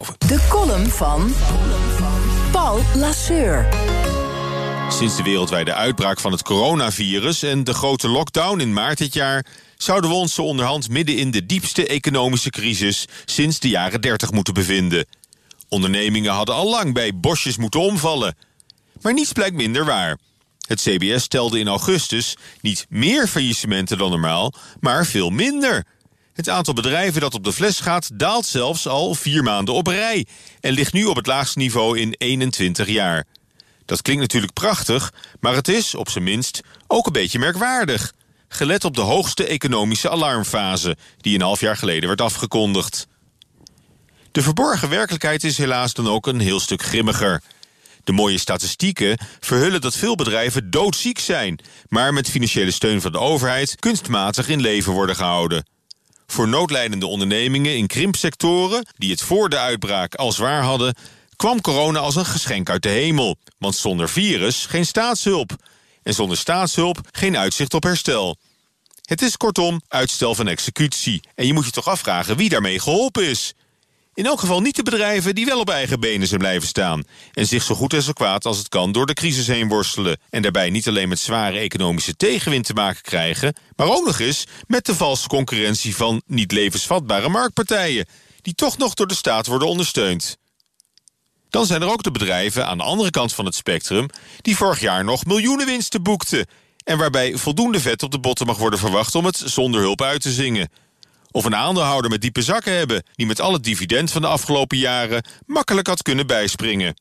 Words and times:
De 0.00 0.46
column 0.48 0.86
van 0.86 1.32
Paul 2.52 2.80
Lasseur. 2.94 3.68
Sinds 4.88 5.16
de 5.16 5.22
wereldwijde 5.22 5.74
uitbraak 5.74 6.20
van 6.20 6.32
het 6.32 6.42
coronavirus 6.42 7.42
en 7.42 7.64
de 7.64 7.74
grote 7.74 8.08
lockdown 8.08 8.60
in 8.60 8.72
maart 8.72 8.98
dit 8.98 9.14
jaar 9.14 9.46
zouden 9.76 10.10
we 10.10 10.16
ons 10.16 10.34
zo 10.34 10.42
onderhand 10.42 10.88
midden 10.88 11.16
in 11.16 11.30
de 11.30 11.46
diepste 11.46 11.86
economische 11.86 12.50
crisis 12.50 13.06
sinds 13.24 13.58
de 13.58 13.68
jaren 13.68 14.00
30 14.00 14.32
moeten 14.32 14.54
bevinden. 14.54 15.06
Ondernemingen 15.68 16.32
hadden 16.32 16.54
al 16.54 16.70
lang 16.70 16.94
bij 16.94 17.16
bosjes 17.16 17.56
moeten 17.56 17.80
omvallen. 17.80 18.36
Maar 19.00 19.12
niets 19.12 19.32
blijkt 19.32 19.56
minder 19.56 19.84
waar. 19.84 20.18
Het 20.66 20.80
CBS 20.80 21.26
telde 21.26 21.58
in 21.58 21.68
augustus 21.68 22.36
niet 22.60 22.86
meer 22.88 23.26
faillissementen 23.26 23.98
dan 23.98 24.10
normaal, 24.10 24.52
maar 24.80 25.06
veel 25.06 25.30
minder. 25.30 25.84
Het 26.32 26.48
aantal 26.48 26.74
bedrijven 26.74 27.20
dat 27.20 27.34
op 27.34 27.44
de 27.44 27.52
fles 27.52 27.80
gaat 27.80 28.10
daalt 28.12 28.46
zelfs 28.46 28.86
al 28.86 29.14
vier 29.14 29.42
maanden 29.42 29.74
op 29.74 29.86
rij 29.86 30.26
en 30.60 30.72
ligt 30.72 30.92
nu 30.92 31.04
op 31.04 31.16
het 31.16 31.26
laagste 31.26 31.58
niveau 31.58 31.98
in 31.98 32.14
21 32.18 32.88
jaar. 32.88 33.24
Dat 33.84 34.02
klinkt 34.02 34.22
natuurlijk 34.22 34.52
prachtig, 34.52 35.12
maar 35.40 35.54
het 35.54 35.68
is, 35.68 35.94
op 35.94 36.10
zijn 36.10 36.24
minst, 36.24 36.60
ook 36.86 37.06
een 37.06 37.12
beetje 37.12 37.38
merkwaardig. 37.38 38.12
Gelet 38.48 38.84
op 38.84 38.94
de 38.94 39.00
hoogste 39.00 39.46
economische 39.46 40.10
alarmfase, 40.10 40.96
die 41.16 41.34
een 41.34 41.40
half 41.40 41.60
jaar 41.60 41.76
geleden 41.76 42.08
werd 42.08 42.20
afgekondigd. 42.20 43.06
De 44.32 44.42
verborgen 44.42 44.88
werkelijkheid 44.88 45.44
is 45.44 45.58
helaas 45.58 45.94
dan 45.94 46.08
ook 46.08 46.26
een 46.26 46.40
heel 46.40 46.60
stuk 46.60 46.82
grimmiger. 46.82 47.42
De 48.04 48.12
mooie 48.12 48.38
statistieken 48.38 49.18
verhullen 49.40 49.80
dat 49.80 49.96
veel 49.96 50.14
bedrijven 50.14 50.70
doodziek 50.70 51.18
zijn, 51.18 51.58
maar 51.88 52.12
met 52.12 52.30
financiële 52.30 52.70
steun 52.70 53.00
van 53.00 53.12
de 53.12 53.18
overheid 53.18 53.76
kunstmatig 53.76 54.48
in 54.48 54.60
leven 54.60 54.92
worden 54.92 55.16
gehouden. 55.16 55.64
Voor 56.30 56.48
noodlijdende 56.48 57.06
ondernemingen 57.06 57.76
in 57.76 57.86
krimpsectoren, 57.86 58.86
die 58.96 59.10
het 59.10 59.22
voor 59.22 59.48
de 59.48 59.58
uitbraak 59.58 60.14
al 60.14 60.32
zwaar 60.32 60.62
hadden, 60.62 60.94
kwam 61.36 61.60
corona 61.60 61.98
als 61.98 62.16
een 62.16 62.26
geschenk 62.26 62.70
uit 62.70 62.82
de 62.82 62.88
hemel. 62.88 63.36
Want 63.58 63.76
zonder 63.76 64.08
virus 64.08 64.66
geen 64.66 64.86
staatshulp. 64.86 65.56
En 66.02 66.14
zonder 66.14 66.36
staatshulp 66.36 67.00
geen 67.12 67.36
uitzicht 67.36 67.74
op 67.74 67.82
herstel. 67.82 68.36
Het 69.02 69.22
is 69.22 69.36
kortom 69.36 69.80
uitstel 69.88 70.34
van 70.34 70.48
executie. 70.48 71.20
En 71.34 71.46
je 71.46 71.52
moet 71.52 71.64
je 71.64 71.70
toch 71.70 71.88
afvragen 71.88 72.36
wie 72.36 72.48
daarmee 72.48 72.80
geholpen 72.80 73.28
is. 73.28 73.54
In 74.20 74.26
elk 74.26 74.40
geval 74.40 74.60
niet 74.60 74.76
de 74.76 74.82
bedrijven 74.82 75.34
die 75.34 75.46
wel 75.46 75.60
op 75.60 75.70
eigen 75.70 76.00
benen 76.00 76.28
zijn 76.28 76.40
blijven 76.40 76.68
staan... 76.68 77.02
en 77.32 77.46
zich 77.46 77.62
zo 77.62 77.74
goed 77.74 77.92
en 77.92 78.02
zo 78.02 78.12
kwaad 78.12 78.44
als 78.44 78.58
het 78.58 78.68
kan 78.68 78.92
door 78.92 79.06
de 79.06 79.14
crisis 79.14 79.46
heen 79.46 79.68
worstelen... 79.68 80.18
en 80.30 80.42
daarbij 80.42 80.70
niet 80.70 80.88
alleen 80.88 81.08
met 81.08 81.18
zware 81.18 81.58
economische 81.58 82.16
tegenwind 82.16 82.64
te 82.64 82.72
maken 82.72 83.02
krijgen... 83.02 83.54
maar 83.76 83.88
ook 83.88 84.06
nog 84.06 84.18
eens 84.18 84.44
met 84.66 84.86
de 84.86 84.94
valse 84.94 85.28
concurrentie 85.28 85.96
van 85.96 86.22
niet 86.26 86.52
levensvatbare 86.52 87.28
marktpartijen... 87.28 88.06
die 88.42 88.54
toch 88.54 88.78
nog 88.78 88.94
door 88.94 89.06
de 89.06 89.14
staat 89.14 89.46
worden 89.46 89.68
ondersteund. 89.68 90.36
Dan 91.50 91.66
zijn 91.66 91.82
er 91.82 91.92
ook 91.92 92.02
de 92.02 92.10
bedrijven 92.10 92.66
aan 92.66 92.78
de 92.78 92.84
andere 92.84 93.10
kant 93.10 93.34
van 93.34 93.44
het 93.44 93.54
spectrum... 93.54 94.06
die 94.40 94.56
vorig 94.56 94.80
jaar 94.80 95.04
nog 95.04 95.24
miljoenen 95.24 95.66
winsten 95.66 96.02
boekten... 96.02 96.46
en 96.84 96.98
waarbij 96.98 97.36
voldoende 97.36 97.80
vet 97.80 98.02
op 98.02 98.10
de 98.10 98.20
botten 98.20 98.46
mag 98.46 98.58
worden 98.58 98.78
verwacht 98.78 99.14
om 99.14 99.24
het 99.24 99.42
zonder 99.44 99.80
hulp 99.80 100.02
uit 100.02 100.20
te 100.20 100.32
zingen... 100.32 100.68
Of 101.30 101.44
een 101.44 101.54
aandeelhouder 101.54 102.10
met 102.10 102.20
diepe 102.20 102.42
zakken 102.42 102.72
hebben... 102.72 103.02
die 103.12 103.26
met 103.26 103.40
al 103.40 103.52
het 103.52 103.64
dividend 103.64 104.10
van 104.10 104.22
de 104.22 104.28
afgelopen 104.28 104.78
jaren 104.78 105.24
makkelijk 105.46 105.86
had 105.86 106.02
kunnen 106.02 106.26
bijspringen. 106.26 106.94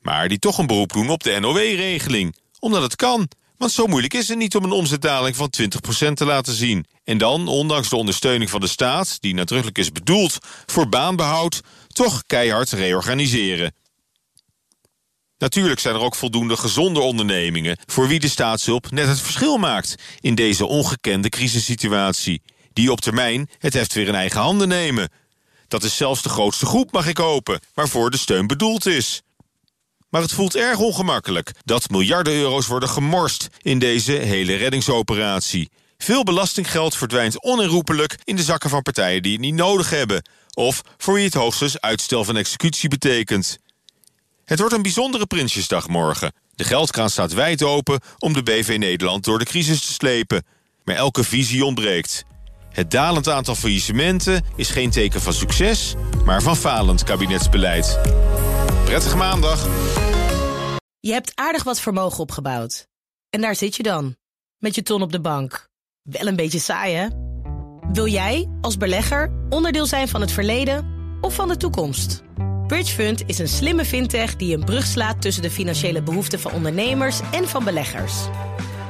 Maar 0.00 0.28
die 0.28 0.38
toch 0.38 0.58
een 0.58 0.66
beroep 0.66 0.92
doen 0.92 1.10
op 1.10 1.22
de 1.22 1.38
NOW-regeling. 1.40 2.36
Omdat 2.58 2.82
het 2.82 2.96
kan. 2.96 3.28
Want 3.56 3.72
zo 3.72 3.86
moeilijk 3.86 4.14
is 4.14 4.28
het 4.28 4.38
niet 4.38 4.56
om 4.56 4.64
een 4.64 4.70
omzetdaling 4.70 5.36
van 5.36 5.52
20% 5.62 6.12
te 6.12 6.24
laten 6.24 6.54
zien. 6.54 6.86
En 7.04 7.18
dan, 7.18 7.48
ondanks 7.48 7.88
de 7.88 7.96
ondersteuning 7.96 8.50
van 8.50 8.60
de 8.60 8.66
staat... 8.66 9.16
die 9.20 9.34
nadrukkelijk 9.34 9.78
is 9.78 9.92
bedoeld 9.92 10.38
voor 10.66 10.88
baanbehoud... 10.88 11.60
toch 11.88 12.22
keihard 12.26 12.70
reorganiseren. 12.70 13.74
Natuurlijk 15.38 15.80
zijn 15.80 15.94
er 15.94 16.00
ook 16.00 16.14
voldoende 16.14 16.56
gezonde 16.56 17.00
ondernemingen... 17.00 17.78
voor 17.86 18.08
wie 18.08 18.20
de 18.20 18.28
staatshulp 18.28 18.90
net 18.90 19.08
het 19.08 19.20
verschil 19.20 19.56
maakt... 19.56 19.94
in 20.20 20.34
deze 20.34 20.66
ongekende 20.66 21.28
crisissituatie 21.28 22.42
die 22.72 22.92
op 22.92 23.00
termijn 23.00 23.50
het 23.58 23.72
heft 23.72 23.94
weer 23.94 24.08
in 24.08 24.14
eigen 24.14 24.40
handen 24.40 24.68
nemen. 24.68 25.10
Dat 25.68 25.82
is 25.82 25.96
zelfs 25.96 26.22
de 26.22 26.28
grootste 26.28 26.66
groep, 26.66 26.92
mag 26.92 27.06
ik 27.06 27.16
hopen, 27.16 27.60
waarvoor 27.74 28.10
de 28.10 28.16
steun 28.16 28.46
bedoeld 28.46 28.86
is. 28.86 29.22
Maar 30.08 30.22
het 30.22 30.32
voelt 30.32 30.56
erg 30.56 30.78
ongemakkelijk 30.78 31.52
dat 31.64 31.90
miljarden 31.90 32.32
euro's 32.32 32.66
worden 32.66 32.88
gemorst 32.88 33.48
in 33.62 33.78
deze 33.78 34.12
hele 34.12 34.54
reddingsoperatie. 34.54 35.70
Veel 35.98 36.22
belastinggeld 36.22 36.96
verdwijnt 36.96 37.42
onherroepelijk 37.42 38.18
in 38.24 38.36
de 38.36 38.42
zakken 38.42 38.70
van 38.70 38.82
partijen 38.82 39.22
die 39.22 39.32
het 39.32 39.40
niet 39.40 39.54
nodig 39.54 39.90
hebben, 39.90 40.22
of 40.54 40.82
voor 40.96 41.14
wie 41.14 41.24
het 41.24 41.34
hoogstens 41.34 41.80
uitstel 41.80 42.24
van 42.24 42.36
executie 42.36 42.88
betekent. 42.88 43.58
Het 44.44 44.58
wordt 44.58 44.74
een 44.74 44.82
bijzondere 44.82 45.26
Prinsjesdag 45.26 45.88
morgen. 45.88 46.32
De 46.54 46.64
geldkraan 46.64 47.10
staat 47.10 47.32
wijd 47.32 47.62
open 47.62 48.00
om 48.18 48.32
de 48.32 48.42
BV 48.42 48.76
Nederland 48.78 49.24
door 49.24 49.38
de 49.38 49.44
crisis 49.44 49.80
te 49.80 49.92
slepen. 49.92 50.46
Maar 50.84 50.96
elke 50.96 51.24
visie 51.24 51.64
ontbreekt. 51.64 52.24
Het 52.78 52.90
dalend 52.90 53.28
aantal 53.28 53.54
faillissementen 53.54 54.44
is 54.56 54.70
geen 54.70 54.90
teken 54.90 55.20
van 55.20 55.32
succes, 55.32 55.94
maar 56.24 56.42
van 56.42 56.56
falend 56.56 57.02
kabinetsbeleid. 57.02 57.98
Prettige 58.84 59.16
maandag. 59.16 59.68
Je 61.00 61.12
hebt 61.12 61.32
aardig 61.34 61.62
wat 61.62 61.80
vermogen 61.80 62.18
opgebouwd. 62.18 62.86
En 63.30 63.40
daar 63.40 63.54
zit 63.54 63.76
je 63.76 63.82
dan, 63.82 64.16
met 64.58 64.74
je 64.74 64.82
ton 64.82 65.02
op 65.02 65.12
de 65.12 65.20
bank. 65.20 65.68
Wel 66.02 66.26
een 66.26 66.36
beetje 66.36 66.58
saai, 66.58 66.94
hè? 66.94 67.06
Wil 67.92 68.06
jij, 68.06 68.48
als 68.60 68.76
belegger, 68.76 69.32
onderdeel 69.48 69.86
zijn 69.86 70.08
van 70.08 70.20
het 70.20 70.32
verleden 70.32 70.86
of 71.20 71.34
van 71.34 71.48
de 71.48 71.56
toekomst? 71.56 72.22
Bridgefund 72.66 73.22
is 73.26 73.38
een 73.38 73.48
slimme 73.48 73.84
fintech 73.84 74.36
die 74.36 74.56
een 74.56 74.64
brug 74.64 74.86
slaat 74.86 75.22
tussen 75.22 75.42
de 75.42 75.50
financiële 75.50 76.02
behoeften 76.02 76.40
van 76.40 76.52
ondernemers 76.52 77.20
en 77.32 77.48
van 77.48 77.64
beleggers. 77.64 78.14